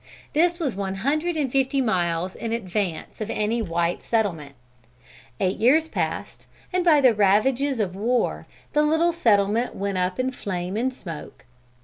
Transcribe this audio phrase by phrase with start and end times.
[0.33, 4.55] This was one hundred and fifty miles in advance of any white settlement.
[5.39, 10.31] Eight years passed, and by the ravages of war the little settlement went up in
[10.31, 11.45] flame and smoke.